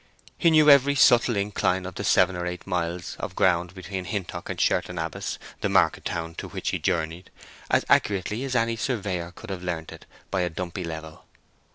[0.35, 4.49] He knew every subtle incline of the seven or eight miles of ground between Hintock
[4.49, 9.61] and Sherton Abbas—the market town to which he journeyed—as accurately as any surveyor could have
[9.61, 11.25] learned it by a Dumpy level.